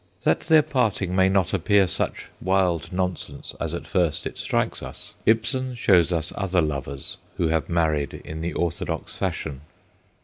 [0.23, 5.13] That their parting may not appear such wild nonsense as at first it strikes us,
[5.27, 9.61] Ibsen shows us other lovers who have married in the orthodox fashion.